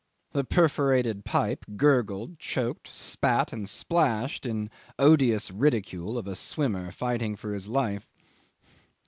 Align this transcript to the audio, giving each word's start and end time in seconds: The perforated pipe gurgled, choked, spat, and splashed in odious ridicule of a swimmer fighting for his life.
The 0.31 0.43
perforated 0.43 1.25
pipe 1.25 1.63
gurgled, 1.77 2.39
choked, 2.39 2.87
spat, 2.87 3.53
and 3.53 3.69
splashed 3.69 4.47
in 4.47 4.71
odious 4.97 5.51
ridicule 5.51 6.17
of 6.17 6.25
a 6.25 6.33
swimmer 6.35 6.91
fighting 6.91 7.35
for 7.35 7.53
his 7.53 7.67
life. 7.67 8.07